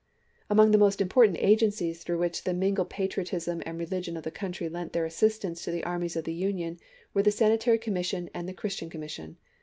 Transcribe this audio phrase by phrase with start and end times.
[0.49, 0.49] 8ept.4,i8k.
[0.49, 4.93] Among the important agencies through which the mingled patriotism and religion of the country lent
[4.93, 6.79] their assistance to the armies of the Union
[7.13, 9.37] were the Sanitary Commissions and the Christian Com mission.